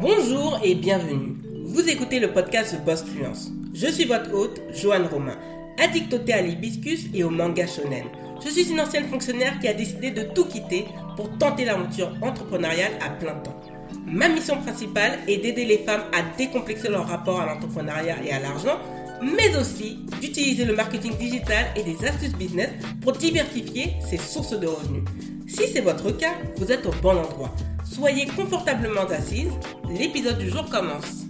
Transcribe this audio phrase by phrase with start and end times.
[0.00, 1.36] Bonjour et bienvenue.
[1.66, 3.52] Vous écoutez le podcast The Boss Fluence.
[3.72, 5.36] Je suis votre hôte, Joanne Romain,
[5.78, 8.04] addict au thé à l'hibiscus et au manga shonen.
[8.44, 10.86] Je suis une ancienne fonctionnaire qui a décidé de tout quitter
[11.16, 13.60] pour tenter l'aventure entrepreneuriale à plein temps.
[14.06, 18.40] Ma mission principale est d'aider les femmes à décomplexer leur rapport à l'entrepreneuriat et à
[18.40, 18.78] l'argent,
[19.22, 22.70] mais aussi d'utiliser le marketing digital et des astuces business
[23.00, 25.04] pour diversifier ses sources de revenus.
[25.46, 27.54] Si c'est votre cas, vous êtes au bon endroit.
[27.84, 29.52] Soyez confortablement assise,
[29.88, 31.24] l'épisode du jour commence.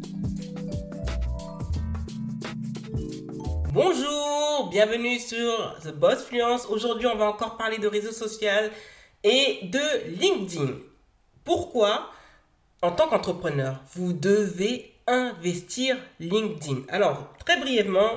[3.72, 6.66] Bonjour, bienvenue sur The Boss Fluence.
[6.66, 8.70] Aujourd'hui, on va encore parler de réseaux sociaux
[9.24, 10.74] et de LinkedIn.
[11.44, 12.10] Pourquoi,
[12.82, 16.82] en tant qu'entrepreneur, vous devez investir LinkedIn?
[16.88, 18.10] Alors, très brièvement,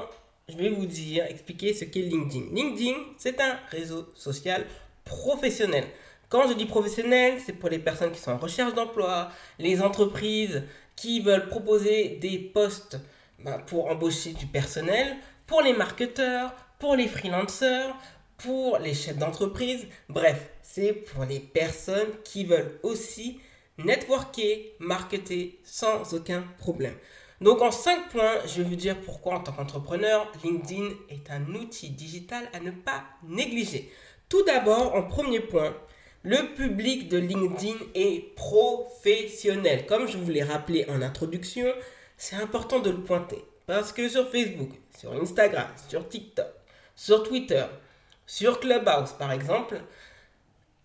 [0.47, 2.53] je vais vous dire, expliquer ce qu'est LinkedIn.
[2.53, 4.65] LinkedIn, c'est un réseau social
[5.03, 5.85] professionnel.
[6.29, 10.63] Quand je dis professionnel, c'est pour les personnes qui sont en recherche d'emploi, les entreprises
[10.95, 12.99] qui veulent proposer des postes
[13.39, 17.95] ben, pour embaucher du personnel, pour les marketeurs, pour les freelancers,
[18.37, 19.87] pour les chefs d'entreprise.
[20.09, 23.39] Bref, c'est pour les personnes qui veulent aussi
[23.77, 26.95] networker, marketer sans aucun problème.
[27.39, 31.45] Donc en 5 points, je vais vous dire pourquoi en tant qu'entrepreneur, LinkedIn est un
[31.53, 33.91] outil digital à ne pas négliger.
[34.27, 35.73] Tout d'abord, en premier point,
[36.27, 39.85] le public de LinkedIn est professionnel.
[39.85, 41.67] Comme je vous l'ai rappelé en introduction,
[42.17, 43.45] c'est important de le pointer.
[43.65, 46.47] Parce que sur Facebook, sur Instagram, sur TikTok,
[46.95, 47.63] sur Twitter,
[48.25, 49.79] sur Clubhouse par exemple,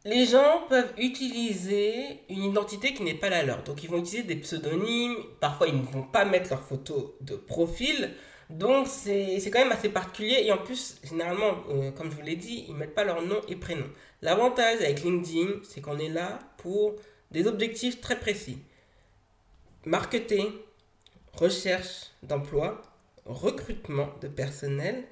[0.05, 3.65] les gens peuvent utiliser une identité qui n'est pas la leur.
[3.65, 7.35] Donc ils vont utiliser des pseudonymes, parfois ils ne vont pas mettre leur photo de
[7.35, 8.13] profil.
[8.53, 12.37] Donc c'est quand même assez particulier et en plus, généralement, euh, comme je vous l'ai
[12.37, 13.87] dit, ils ne mettent pas leur nom et prénom.
[14.21, 16.97] L'avantage avec LinkedIn, c'est qu'on est là pour
[17.31, 18.59] des objectifs très précis.
[19.87, 20.53] Marketer,
[21.33, 22.83] recherche d'emploi,
[23.25, 25.05] recrutement de personnel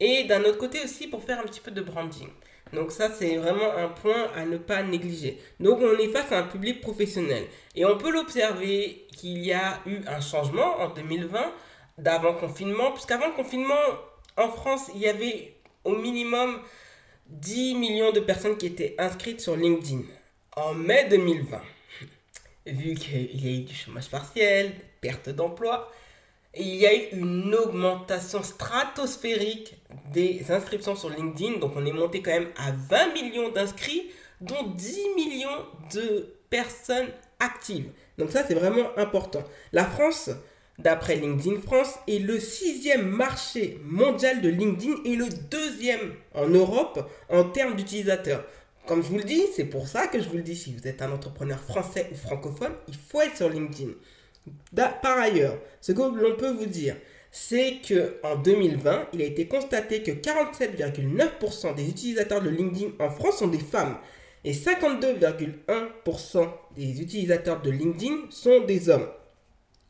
[0.00, 2.28] et d'un autre côté aussi pour faire un petit peu de branding.
[2.72, 5.38] Donc ça, c'est vraiment un point à ne pas négliger.
[5.60, 7.44] Donc on est face à un public professionnel.
[7.76, 11.52] Et on peut l'observer qu'il y a eu un changement en 2020
[12.02, 13.74] d'avant confinement, puisqu'avant le confinement,
[14.36, 16.60] en France, il y avait au minimum
[17.26, 20.02] 10 millions de personnes qui étaient inscrites sur LinkedIn.
[20.56, 21.60] En mai 2020,
[22.66, 25.90] vu qu'il y a eu du chômage partiel, perte d'emploi,
[26.56, 29.76] il y a eu une augmentation stratosphérique
[30.12, 31.58] des inscriptions sur LinkedIn.
[31.58, 34.10] Donc on est monté quand même à 20 millions d'inscrits,
[34.40, 37.08] dont 10 millions de personnes
[37.38, 37.90] actives.
[38.18, 39.44] Donc ça c'est vraiment important.
[39.72, 40.30] La France,
[40.82, 47.08] d'après LinkedIn France, est le sixième marché mondial de LinkedIn et le deuxième en Europe
[47.28, 48.44] en termes d'utilisateurs.
[48.86, 50.88] Comme je vous le dis, c'est pour ça que je vous le dis, si vous
[50.88, 53.90] êtes un entrepreneur français ou francophone, il faut être sur LinkedIn.
[54.74, 56.96] Par ailleurs, ce que l'on peut vous dire,
[57.30, 63.10] c'est que en 2020, il a été constaté que 47,9% des utilisateurs de LinkedIn en
[63.10, 63.96] France sont des femmes
[64.44, 69.06] et 52,1% des utilisateurs de LinkedIn sont des hommes.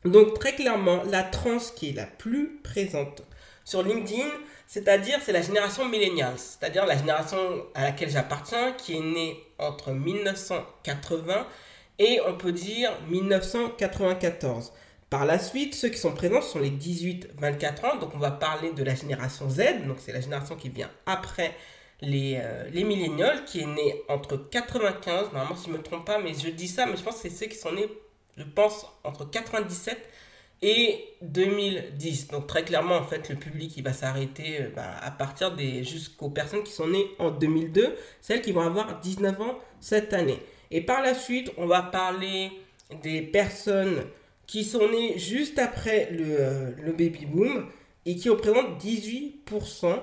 [0.05, 3.23] Donc très clairement, la trans qui est la plus présente
[3.63, 4.29] sur LinkedIn,
[4.65, 7.37] c'est-à-dire c'est la génération millennials, c'est-à-dire la génération
[7.75, 11.45] à laquelle j'appartiens, qui est née entre 1980
[11.99, 14.71] et on peut dire 1994.
[15.11, 18.71] Par la suite, ceux qui sont présents sont les 18-24 ans, donc on va parler
[18.71, 21.53] de la génération Z, donc c'est la génération qui vient après
[21.99, 26.05] les, euh, les millénials, qui est née entre 95, normalement si je ne me trompe
[26.05, 27.87] pas, mais je dis ça, mais je pense que c'est ceux qui sont nés,
[28.41, 29.97] je pense, entre 97
[30.61, 32.27] et 2010.
[32.29, 35.83] Donc très clairement, en fait, le public il va s'arrêter euh, bah, à partir des
[35.83, 40.39] jusqu'aux personnes qui sont nées en 2002, celles qui vont avoir 19 ans cette année.
[40.69, 42.51] Et par la suite, on va parler
[43.03, 44.03] des personnes
[44.47, 47.67] qui sont nées juste après le, euh, le baby boom
[48.05, 49.99] et qui représentent 18%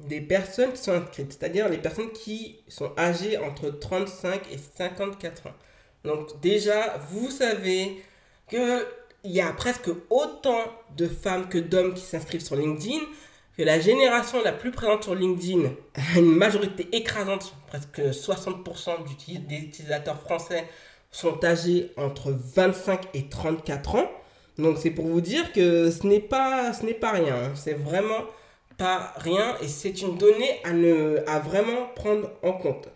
[0.00, 5.46] des personnes qui sont inscrites, c'est-à-dire les personnes qui sont âgées entre 35 et 54
[5.46, 5.54] ans.
[6.04, 8.02] Donc déjà, vous savez
[8.48, 8.86] que
[9.24, 10.64] il y a presque autant
[10.96, 12.98] de femmes que d'hommes qui s'inscrivent sur LinkedIn,
[13.56, 19.56] que la génération la plus présente sur LinkedIn a une majorité écrasante, presque 60% des
[19.56, 20.66] utilisateurs français
[21.10, 24.10] sont âgés entre 25 et 34 ans.
[24.58, 26.72] Donc c'est pour vous dire que ce n'est pas,
[27.12, 27.52] rien, hein.
[27.54, 28.24] c'est vraiment
[28.76, 30.60] pas rien et c'est une donnée
[31.26, 32.88] à vraiment prendre en compte.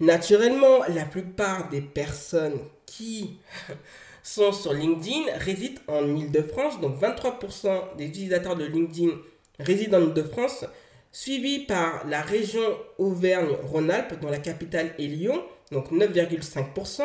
[0.00, 3.38] Naturellement, la plupart des personnes qui
[4.22, 6.80] sont sur LinkedIn résident en Ile-de-France.
[6.80, 9.12] Donc 23% des utilisateurs de LinkedIn
[9.58, 10.66] résident en Ile-de-France,
[11.10, 12.62] suivi par la région
[12.98, 15.42] Auvergne-Rhône-Alpes, dont la capitale est Lyon,
[15.72, 17.02] donc 9,5%,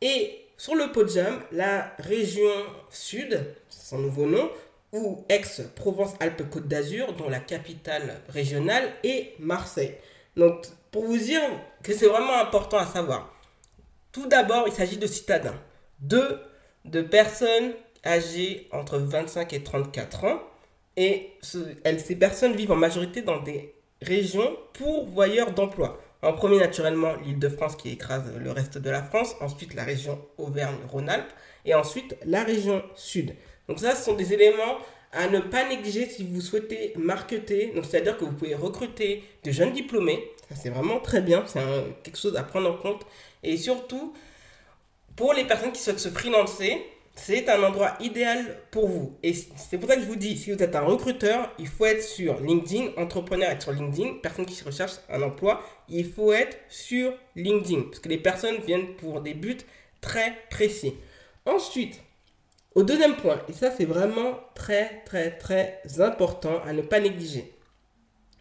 [0.00, 2.50] et sur le podium, la région
[2.90, 4.50] sud, son nouveau nom,
[4.92, 9.94] ou ex-Provence-Alpes-Côte d'Azur, dont la capitale régionale est Marseille.
[10.36, 11.40] Donc, pour vous dire
[11.82, 13.34] que c'est vraiment important à savoir.
[14.12, 15.58] Tout d'abord, il s'agit de citadins.
[16.00, 16.40] Deux,
[16.84, 17.72] de personnes
[18.04, 20.40] âgées entre 25 et 34 ans.
[20.96, 26.00] Et ces personnes vivent en majorité dans des régions pourvoyeurs d'emploi.
[26.22, 29.34] En premier, naturellement, l'île de France qui écrase le reste de la France.
[29.40, 31.32] Ensuite, la région Auvergne-Rhône-Alpes.
[31.64, 33.34] Et ensuite, la région Sud.
[33.68, 34.78] Donc ça, ce sont des éléments
[35.12, 37.72] à ne pas négliger si vous souhaitez marketer.
[37.74, 40.30] Donc c'est-à-dire que vous pouvez recruter de jeunes diplômés.
[40.54, 41.44] C'est vraiment très bien.
[41.46, 41.60] C'est
[42.02, 43.06] quelque chose à prendre en compte.
[43.42, 44.14] Et surtout,
[45.16, 49.18] pour les personnes qui souhaitent se freelancer, c'est un endroit idéal pour vous.
[49.22, 51.84] Et c'est pour ça que je vous dis, si vous êtes un recruteur, il faut
[51.84, 56.56] être sur LinkedIn, entrepreneur être sur LinkedIn, personne qui recherche un emploi, il faut être
[56.68, 59.58] sur LinkedIn, parce que les personnes viennent pour des buts
[60.00, 60.94] très précis.
[61.44, 62.00] Ensuite,
[62.74, 67.52] au deuxième point, et ça c'est vraiment très très très important à ne pas négliger.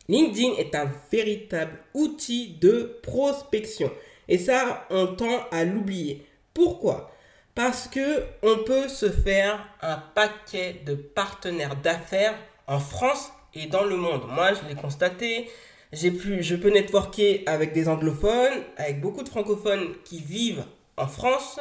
[0.09, 3.91] LinkedIn est un véritable outil de prospection.
[4.27, 6.25] Et ça, on tend à l'oublier.
[6.53, 7.11] Pourquoi?
[7.53, 12.35] Parce que on peut se faire un paquet de partenaires d'affaires
[12.65, 14.23] en France et dans le monde.
[14.29, 15.47] Moi, je l'ai constaté.
[15.93, 20.65] J'ai pu, je peux networker avec des anglophones, avec beaucoup de francophones qui vivent
[20.97, 21.59] en France.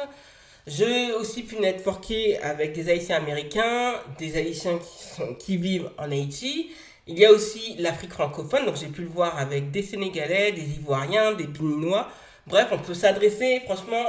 [0.65, 6.71] J'ai aussi pu networker avec des Haïtiens américains, des Haïtiens qui, qui vivent en Haïti.
[7.11, 10.75] Il y a aussi l'Afrique francophone, donc j'ai pu le voir avec des Sénégalais, des
[10.77, 12.07] Ivoiriens, des Béninois.
[12.45, 14.05] Bref, on peut s'adresser franchement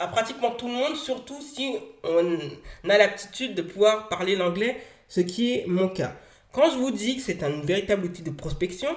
[0.00, 5.20] à, pratiquement tout le monde, surtout si on a l'aptitude de pouvoir parler l'anglais, ce
[5.20, 6.16] qui est mon cas.
[6.50, 8.88] Quand je vous dis que c'est un véritable outil de prospection,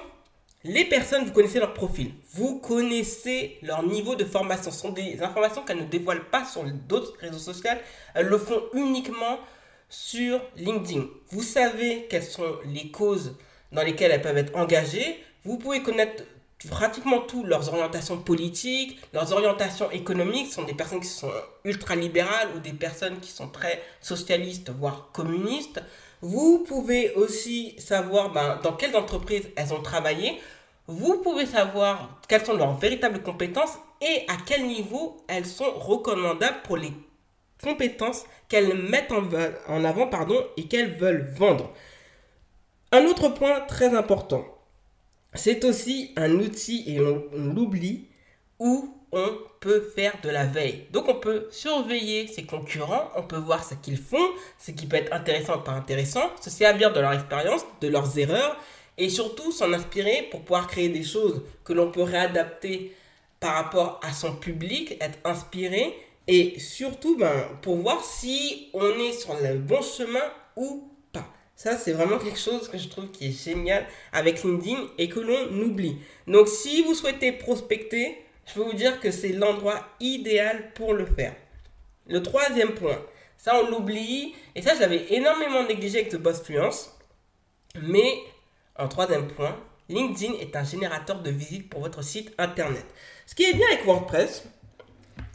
[0.64, 4.72] les personnes, vous connaissez leur profil, vous connaissez leur niveau de formation.
[4.72, 7.70] Ce sont des informations qu'elles ne dévoilent pas sur d'autres réseaux sociaux,
[8.12, 9.38] elles le font uniquement
[9.88, 11.04] sur LinkedIn.
[11.30, 13.34] Vous savez quelles sont les causes
[13.72, 15.22] dans lesquelles elles peuvent être engagées.
[15.44, 16.24] Vous pouvez connaître
[16.70, 21.30] pratiquement tout, leurs orientations politiques, leurs orientations économiques, sont des personnes qui sont
[21.64, 25.82] ultra-libérales ou des personnes qui sont très socialistes, voire communistes.
[26.22, 30.40] Vous pouvez aussi savoir ben, dans quelles entreprises elles ont travaillé.
[30.86, 36.62] Vous pouvez savoir quelles sont leurs véritables compétences et à quel niveau elles sont recommandables
[36.64, 36.92] pour les
[37.62, 41.72] compétences qu'elles mettent en, avant pardon, et qu'elles veulent vendre.
[42.92, 44.44] Un autre point très important,
[45.34, 48.06] c'est aussi un outil, et on, l'oublie,
[48.58, 50.86] où on peut faire de la veille.
[50.92, 54.96] Donc on peut surveiller ses concurrents, on peut voir ce qu'ils font, ce qui peut
[54.96, 58.56] être intéressant ou pas intéressant, se servir de leur expérience, de leurs erreurs,
[58.98, 62.94] et surtout s'en inspirer pour pouvoir créer des choses que l'on peut réadapter
[63.40, 65.94] par rapport à son public, être inspiré,
[66.28, 70.24] et surtout ben, pour voir si on est sur le bon chemin
[70.56, 70.90] ou
[71.56, 75.20] ça, c'est vraiment quelque chose que je trouve qui est génial avec LinkedIn et que
[75.20, 75.96] l'on oublie.
[76.26, 81.06] Donc, si vous souhaitez prospecter, je peux vous dire que c'est l'endroit idéal pour le
[81.06, 81.34] faire.
[82.08, 83.02] Le troisième point,
[83.38, 86.94] ça on l'oublie, et ça je l'avais énormément négligé avec The Boss Fluence.
[87.80, 88.18] Mais
[88.76, 89.58] en troisième point,
[89.88, 92.84] LinkedIn est un générateur de visites pour votre site internet.
[93.24, 94.44] Ce qui est bien avec WordPress,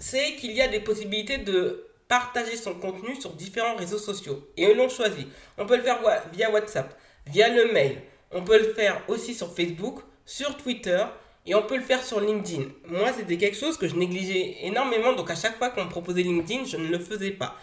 [0.01, 4.49] c'est qu'il y a des possibilités de partager son contenu sur différents réseaux sociaux.
[4.57, 5.28] Et on l'ont choisi.
[5.57, 5.99] On peut le faire
[6.33, 6.97] via WhatsApp,
[7.28, 8.02] via le mail.
[8.31, 11.04] On peut le faire aussi sur Facebook, sur Twitter
[11.45, 12.64] et on peut le faire sur LinkedIn.
[12.87, 15.14] Moi, c'était quelque chose que je négligeais énormément.
[15.14, 17.56] Donc à chaque fois qu'on me proposait LinkedIn, je ne le faisais pas.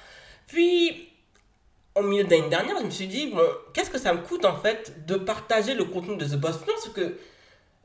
[0.46, 1.08] Puis,
[1.96, 3.42] au milieu de l'année dernière, je me suis dit, bon,
[3.74, 6.58] qu'est-ce que ça me coûte en fait de partager le contenu de The Boss?
[6.64, 7.18] Parce que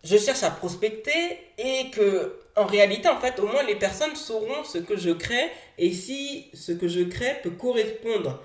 [0.03, 4.63] je cherche à prospecter et que en réalité, en fait, au moins les personnes sauront
[4.63, 8.43] ce que je crée et si ce que je crée peut correspondre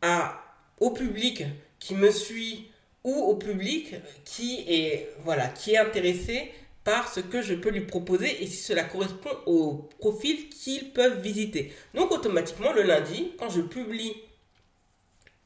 [0.00, 0.42] à,
[0.78, 1.44] au public
[1.78, 2.70] qui me suit
[3.04, 6.52] ou au public qui est, voilà, qui est intéressé
[6.84, 11.20] par ce que je peux lui proposer et si cela correspond au profil qu'ils peuvent
[11.20, 11.72] visiter.
[11.94, 14.14] Donc automatiquement le lundi, quand je publie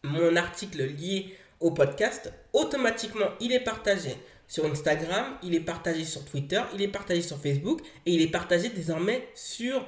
[0.04, 4.16] mon article lié au podcast, automatiquement il est partagé
[4.49, 8.31] sur Instagram, il est partagé sur Twitter, il est partagé sur Facebook et il est
[8.31, 9.87] partagé désormais sur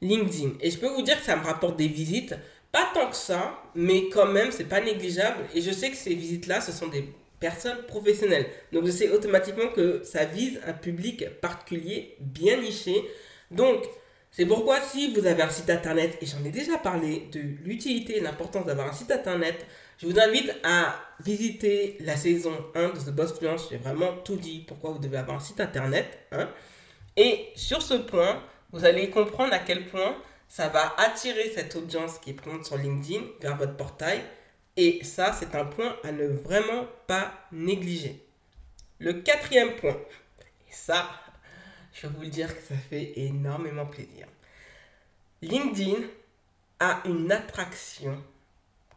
[0.00, 0.52] LinkedIn.
[0.60, 2.34] Et je peux vous dire que ça me rapporte des visites,
[2.70, 5.44] pas tant que ça, mais quand même, c'est pas négligeable.
[5.54, 8.46] Et je sais que ces visites-là, ce sont des personnes professionnelles.
[8.72, 13.04] Donc je sais automatiquement que ça vise un public particulier, bien niché.
[13.50, 13.84] Donc,
[14.30, 18.18] c'est pourquoi si vous avez un site internet, et j'en ai déjà parlé de l'utilité
[18.18, 19.66] et l'importance d'avoir un site internet,
[19.98, 23.68] je vous invite à visiter la saison 1 de The Boss Fluence.
[23.68, 26.26] J'ai vraiment tout dit pourquoi vous devez avoir un site internet.
[26.30, 26.48] Hein.
[27.16, 28.40] Et sur ce point,
[28.70, 32.76] vous allez comprendre à quel point ça va attirer cette audience qui est présente sur
[32.76, 34.22] LinkedIn vers votre portail.
[34.76, 38.24] Et ça, c'est un point à ne vraiment pas négliger.
[39.00, 39.96] Le quatrième point,
[40.68, 41.10] et ça,
[41.92, 44.28] je vais vous le dire que ça fait énormément plaisir.
[45.42, 46.02] LinkedIn
[46.78, 48.22] a une attraction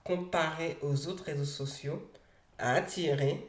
[0.04, 2.10] comparée aux autres réseaux sociaux
[2.58, 3.46] à attirer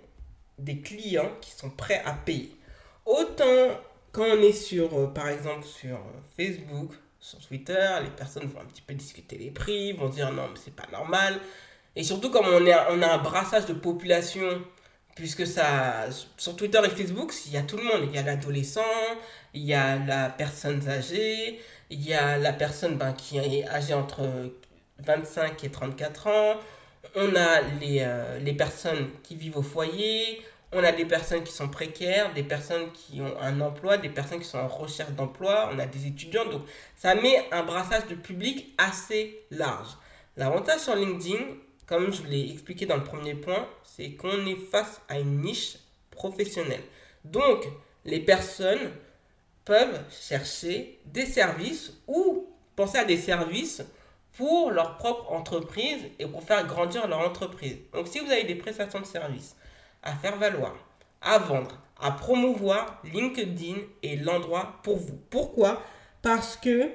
[0.59, 2.57] des clients qui sont prêts à payer.
[3.05, 3.79] Autant
[4.13, 8.61] quand on est sur, euh, par exemple, sur euh, Facebook, sur Twitter, les personnes vont
[8.61, 11.41] un petit peu discuter les prix, vont dire non, mais c'est pas normal.
[11.97, 14.63] Et surtout, comme on, est, on a un brassage de population,
[15.15, 16.07] puisque ça,
[16.37, 18.03] sur Twitter et Facebook, il y a tout le monde.
[18.05, 18.81] Il y a l'adolescent,
[19.55, 23.95] il y a la personne âgée, il y a la personne ben, qui est âgée
[23.95, 24.53] entre
[25.05, 26.61] 25 et 34 ans.
[27.15, 30.43] On a les, euh, les personnes qui vivent au foyer,
[30.73, 34.39] on a des personnes qui sont précaires, des personnes qui ont un emploi, des personnes
[34.39, 36.47] qui sont en recherche d'emploi, on a des étudiants.
[36.47, 36.63] Donc,
[36.97, 39.91] ça met un brassage de public assez large.
[40.37, 41.45] L'avantage sur LinkedIn,
[41.87, 45.77] comme je l'ai expliqué dans le premier point, c'est qu'on est face à une niche
[46.11, 46.83] professionnelle.
[47.25, 47.67] Donc,
[48.07, 48.93] les personnes
[49.67, 53.83] peuvent chercher des services ou penser à des services
[54.37, 57.77] pour leur propre entreprise et pour faire grandir leur entreprise.
[57.93, 59.57] Donc, si vous avez des prestations de services,
[60.03, 60.75] à faire valoir,
[61.21, 65.19] à vendre, à promouvoir, LinkedIn est l'endroit pour vous.
[65.31, 65.83] Pourquoi?
[66.23, 66.91] Parce que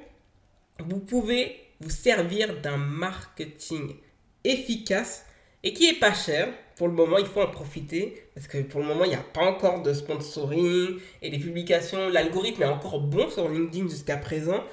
[0.80, 3.96] vous pouvez vous servir d'un marketing
[4.44, 5.26] efficace
[5.64, 6.50] et qui est pas cher.
[6.76, 9.24] Pour le moment, il faut en profiter parce que pour le moment, il n'y a
[9.34, 12.10] pas encore de sponsoring et des publications.
[12.10, 14.64] L'algorithme est encore bon sur LinkedIn jusqu'à présent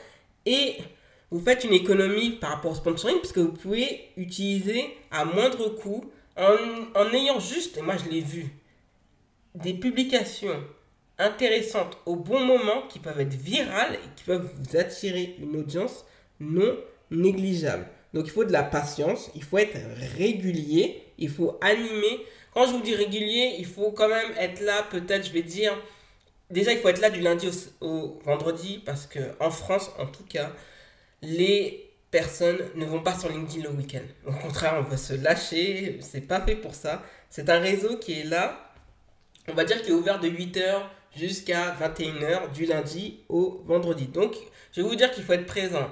[0.45, 0.77] et
[1.35, 5.69] vous faites une économie par rapport au sponsoring parce que vous pouvez utiliser à moindre
[5.71, 6.05] coût
[6.37, 8.47] en, ayant juste, et moi je l'ai vu,
[9.57, 10.63] des publications
[11.19, 16.05] intéressantes au bon moment qui peuvent être virales et qui peuvent vous attirer une audience
[16.39, 16.77] non
[17.11, 17.89] négligeable.
[18.13, 19.77] Donc il faut de la patience, il faut être
[20.17, 22.25] régulier, il faut animer.
[22.53, 25.77] Quand je vous dis régulier, il faut quand même être là, peut-être je vais dire,
[26.49, 27.51] déjà il faut être là du lundi
[27.81, 30.53] au, vendredi parce que en France en tout cas,
[31.25, 34.05] les personnes ne vont pas sur LinkedIn le week-end.
[34.27, 37.03] Au contraire, on va se lâcher, c'est pas fait pour ça.
[37.29, 38.73] C'est un réseau qui est là,
[39.49, 40.83] on va dire qu'il est ouvert de 8h
[41.17, 44.07] jusqu'à 21h du lundi au vendredi.
[44.07, 44.35] Donc,
[44.73, 45.91] je vais vous dire qu'il faut être présent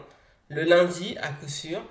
[0.48, 1.82] le lundi à coup sûr.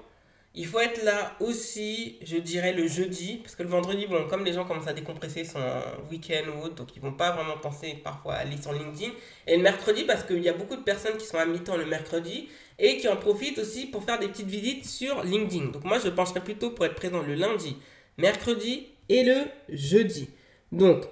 [0.54, 4.44] Il faut être là aussi, je dirais, le jeudi, parce que le vendredi, bon, comme
[4.44, 5.62] les gens commencent à décompresser son
[6.10, 9.14] week-end ou autre, donc ils vont pas vraiment penser parfois à aller sur LinkedIn.
[9.48, 11.86] Et le mercredi, parce qu'il y a beaucoup de personnes qui sont à mi-temps le
[11.86, 15.68] mercredi et qui en profitent aussi pour faire des petites visites sur LinkedIn.
[15.68, 17.78] Donc moi, je penserais plutôt pour être présent le lundi,
[18.18, 20.30] mercredi et le jeudi.
[20.74, 21.06] Donc,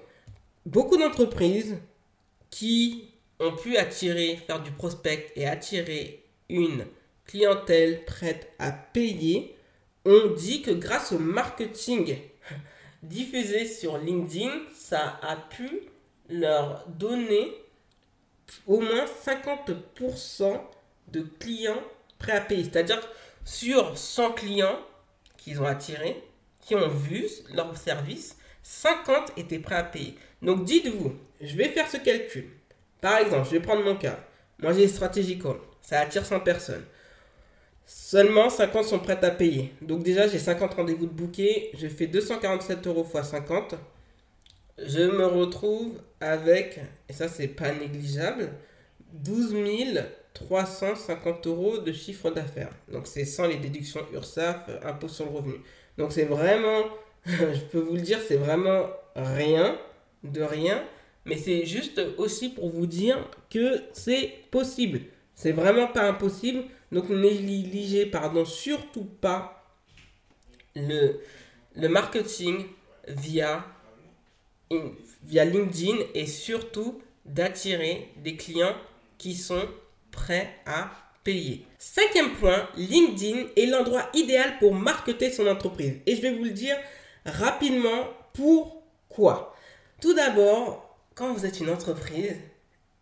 [0.66, 1.78] beaucoup d'entreprises
[2.50, 3.06] qui
[3.40, 6.86] ont pu attirer, faire du prospect et attirer une
[7.30, 9.56] clientèle prête à payer,
[10.04, 12.18] on dit que grâce au marketing
[13.04, 15.84] diffusé sur LinkedIn, ça a pu
[16.28, 17.54] leur donner
[18.66, 20.60] au moins 50%
[21.12, 21.84] de clients
[22.18, 22.64] prêts à payer.
[22.64, 23.02] C'est-à-dire
[23.46, 24.80] sur 100 clients
[25.38, 26.24] qu'ils ont attirés,
[26.62, 30.16] qui ont vu leur service, 50 étaient prêts à payer.
[30.42, 32.50] Donc dites-vous, je vais faire ce calcul.
[33.02, 34.20] Par exemple, je vais prendre mon cas.
[34.58, 35.60] Moi j'ai com.
[35.82, 36.86] Ça attire 100 personnes.
[37.92, 39.74] Seulement 50 sont prêtes à payer.
[39.82, 41.72] Donc déjà, j'ai 50 rendez-vous de bouquet.
[41.74, 43.74] Je fais 247 euros x 50.
[44.78, 46.80] Je me retrouve avec,
[47.10, 48.52] et ça c'est pas négligeable,
[49.14, 49.56] 12
[50.36, 52.70] 350 euros de chiffre d'affaires.
[52.92, 55.56] Donc c'est sans les déductions URSAF, impôt sur le revenu.
[55.98, 56.84] Donc c'est vraiment,
[57.26, 59.76] je peux vous le dire, c'est vraiment rien,
[60.24, 60.84] de rien.
[61.26, 63.18] Mais c'est juste aussi pour vous dire
[63.50, 65.02] que c'est possible.
[65.34, 66.66] C'est vraiment pas impossible.
[66.92, 69.64] Donc négligez, pardon, surtout pas
[70.76, 71.22] le,
[71.76, 72.66] le marketing
[73.08, 73.66] via,
[75.24, 78.76] via LinkedIn et surtout d'attirer des clients
[79.18, 79.68] qui sont
[80.12, 80.92] prêts à
[81.24, 81.66] payer.
[81.78, 85.96] Cinquième point, LinkedIn est l'endroit idéal pour marketer son entreprise.
[86.06, 86.78] Et je vais vous le dire
[87.26, 89.56] rapidement pourquoi.
[90.02, 92.38] Tout d'abord, quand vous êtes une entreprise,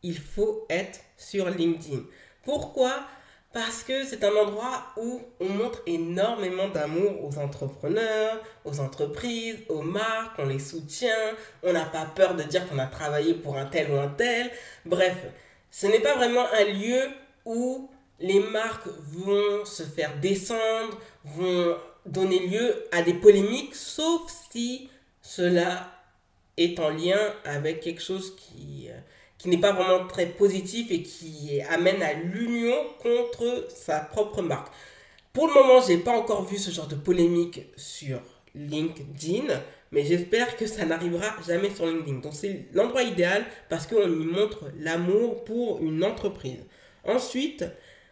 [0.04, 2.02] il faut être sur LinkedIn.
[2.44, 3.08] Pourquoi
[3.58, 9.82] parce que c'est un endroit où on montre énormément d'amour aux entrepreneurs, aux entreprises, aux
[9.82, 11.34] marques, on les soutient,
[11.64, 14.52] on n'a pas peur de dire qu'on a travaillé pour un tel ou un tel.
[14.86, 15.16] Bref,
[15.72, 17.02] ce n'est pas vraiment un lieu
[17.46, 24.88] où les marques vont se faire descendre, vont donner lieu à des polémiques, sauf si
[25.24, 25.94] cela
[26.58, 29.00] est en lien avec quelque chose qui, euh,
[29.50, 34.72] n'est pas vraiment très positif et qui amène à l'union contre sa propre marque.
[35.34, 38.20] Pour le moment, je n'ai pas encore vu ce genre de polémique sur
[38.56, 39.54] LinkedIn,
[39.92, 42.20] mais j'espère que ça n'arrivera jamais sur LinkedIn.
[42.20, 46.66] Donc c'est l'endroit idéal parce qu'on y montre l'amour pour une entreprise.
[47.06, 47.66] Ensuite,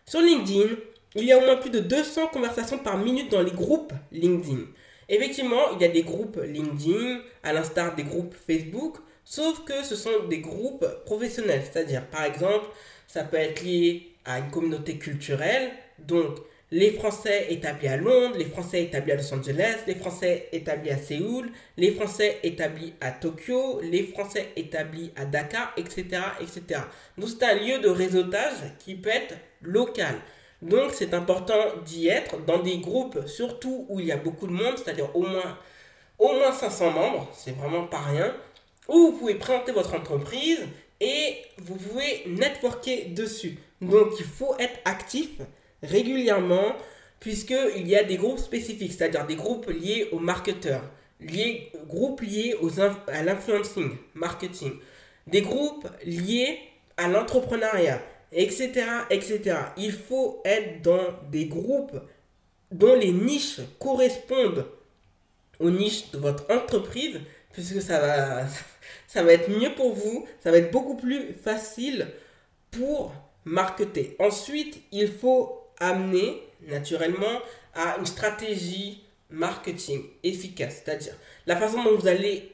[0.05, 0.75] sur LinkedIn,
[1.15, 4.63] il y a au moins plus de 200 conversations par minute dans les groupes LinkedIn.
[5.09, 9.95] Effectivement, il y a des groupes LinkedIn, à l'instar des groupes Facebook, sauf que ce
[9.95, 11.63] sont des groupes professionnels.
[11.69, 12.67] C'est-à-dire, par exemple,
[13.07, 16.37] ça peut être lié à une communauté culturelle, donc
[16.71, 20.97] les Français établis à Londres, les Français établis à Los Angeles, les Français établis à
[20.97, 26.05] Séoul, les Français établis à Tokyo, les Français établis à Dakar, etc.
[26.41, 26.81] etc.
[27.17, 30.15] Donc c'est un lieu de réseautage qui peut être local.
[30.61, 34.53] Donc c'est important d'y être dans des groupes, surtout où il y a beaucoup de
[34.53, 35.59] monde, c'est-à-dire au moins,
[36.17, 38.33] au moins 500 membres, c'est vraiment pas rien,
[38.87, 40.59] où vous pouvez présenter votre entreprise
[40.99, 43.57] et vous pouvez networker dessus.
[43.81, 45.29] Donc il faut être actif
[45.83, 46.75] régulièrement
[47.19, 50.83] puisqu'il y a des groupes spécifiques, c'est-à-dire des groupes liés aux marketeurs,
[51.19, 54.73] liés, groupes liés aux, à l'influencing, marketing,
[55.27, 56.59] des groupes liés
[56.97, 58.01] à l'entrepreneuriat,
[58.31, 59.57] etc., etc.
[59.77, 61.99] Il faut être dans des groupes
[62.71, 64.67] dont les niches correspondent
[65.59, 67.21] aux niches de votre entreprise,
[67.53, 68.43] puisque ça va,
[69.07, 72.07] ça va être mieux pour vous, ça va être beaucoup plus facile
[72.71, 73.13] pour
[73.45, 74.15] marketer.
[74.19, 77.41] Ensuite, il faut amener naturellement
[77.73, 81.13] à une stratégie marketing efficace, c'est-à-dire
[81.45, 82.51] la façon dont vous allez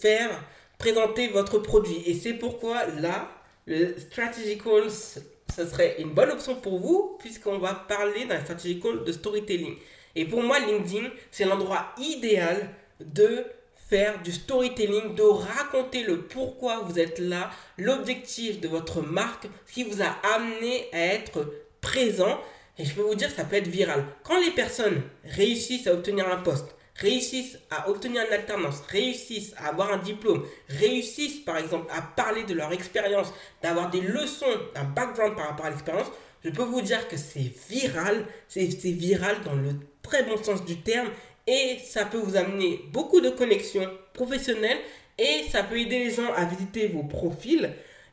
[0.00, 0.44] faire
[0.78, 2.02] présenter votre produit.
[2.06, 3.30] Et c'est pourquoi là,
[3.66, 8.80] le strategy call, ce serait une bonne option pour vous, puisqu'on va parler d'un strategy
[8.80, 9.76] call de storytelling.
[10.14, 12.70] Et pour moi, LinkedIn, c'est l'endroit idéal
[13.00, 13.44] de
[13.88, 19.72] faire du storytelling, de raconter le pourquoi vous êtes là, l'objectif de votre marque, ce
[19.72, 22.40] qui vous a amené à être présent.
[22.78, 24.04] Et je peux vous dire, ça peut être viral.
[24.24, 29.68] Quand les personnes réussissent à obtenir un poste, réussissent à obtenir une alternance, réussissent à
[29.68, 34.84] avoir un diplôme, réussissent par exemple à parler de leur expérience, d'avoir des leçons, un
[34.84, 36.10] background par rapport à l'expérience,
[36.44, 40.80] je peux vous dire que c'est viral, c'est viral dans le très bon sens du
[40.80, 41.08] terme
[41.46, 44.78] et ça peut vous amener beaucoup de connexions professionnelles
[45.18, 47.70] et ça peut aider les gens à visiter vos profils.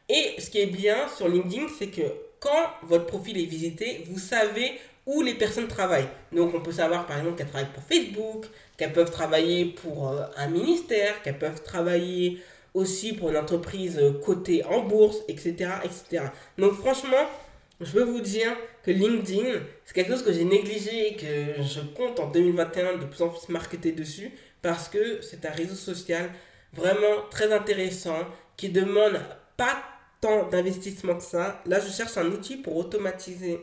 [0.09, 2.03] Et ce qui est bien sur LinkedIn, c'est que
[2.39, 4.73] quand votre profil est visité, vous savez
[5.05, 6.07] où les personnes travaillent.
[6.31, 8.45] Donc on peut savoir par exemple qu'elles travaillent pour Facebook,
[8.77, 12.41] qu'elles peuvent travailler pour euh, un ministère, qu'elles peuvent travailler
[12.73, 15.71] aussi pour une entreprise euh, cotée en bourse, etc.
[15.83, 16.25] etc.
[16.57, 17.27] Donc franchement,
[17.81, 21.81] je peux vous dire que LinkedIn, c'est quelque chose que j'ai négligé et que je
[21.95, 24.31] compte en 2021 de plus en plus marketer dessus
[24.61, 26.29] parce que c'est un réseau social
[26.73, 29.19] vraiment très intéressant qui demande
[29.57, 29.83] pas
[30.51, 31.61] d'investissement que ça.
[31.65, 33.59] Là, je cherche un outil pour automatiser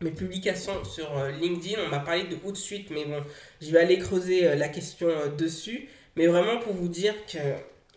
[0.00, 1.80] mes publications sur euh, LinkedIn.
[1.84, 3.22] On m'a parlé de Hootsuite, mais bon,
[3.60, 5.88] je vais aller creuser euh, la question euh, dessus.
[6.16, 7.38] Mais vraiment pour vous dire que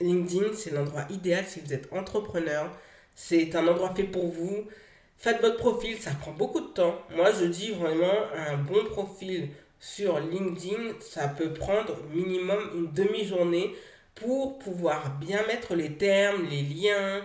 [0.04, 2.72] LinkedIn, c'est l'endroit idéal si vous êtes entrepreneur.
[3.16, 4.68] C'est un endroit fait pour vous.
[5.18, 6.96] Faites votre profil, ça prend beaucoup de temps.
[7.16, 9.50] Moi, je dis vraiment un bon profil
[9.80, 13.76] sur LinkedIn, ça peut prendre minimum une demi-journée
[14.16, 17.22] pour pouvoir bien mettre les termes, les liens,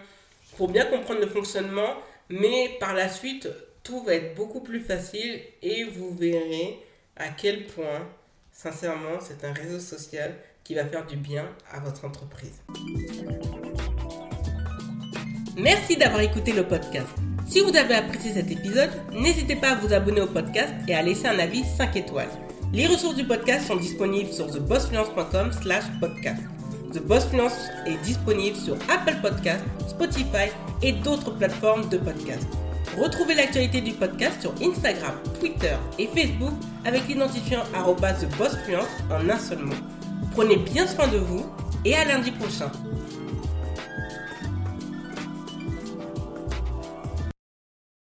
[0.57, 1.95] pour bien comprendre le fonctionnement,
[2.29, 3.49] mais par la suite,
[3.83, 6.79] tout va être beaucoup plus facile et vous verrez
[7.17, 8.09] à quel point,
[8.53, 12.63] sincèrement, c'est un réseau social qui va faire du bien à votre entreprise.
[15.57, 17.09] Merci d'avoir écouté le podcast.
[17.51, 21.03] Si vous avez apprécié cet épisode, n'hésitez pas à vous abonner au podcast et à
[21.03, 22.29] laisser un avis 5 étoiles.
[22.73, 26.41] Les ressources du podcast sont disponibles sur thebossfluence.com slash podcast.
[26.93, 32.47] The Boss Fluence est disponible sur Apple Podcasts, Spotify et d'autres plateformes de podcast.
[32.97, 39.59] Retrouvez l'actualité du podcast sur Instagram, Twitter et Facebook avec l'identifiant TheBossFluence en un seul
[39.59, 39.75] mot.
[40.31, 41.45] Prenez bien soin de vous
[41.85, 42.71] et à lundi prochain.